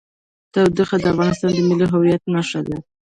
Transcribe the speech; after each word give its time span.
تودوخه 0.53 0.97
د 0.99 1.05
افغانستان 1.13 1.49
د 1.53 1.57
ملي 1.69 1.87
هویت 1.93 2.23
نښه 2.33 2.61
ده. 2.67 2.77